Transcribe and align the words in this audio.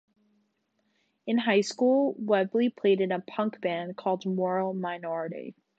In 1.27 1.37
high 1.37 1.61
school, 1.61 2.15
Webley 2.17 2.69
played 2.69 3.01
in 3.01 3.11
a 3.11 3.19
punk 3.19 3.61
band 3.61 3.95
called 3.97 4.25
Moral 4.25 4.73
Minority. 4.73 5.53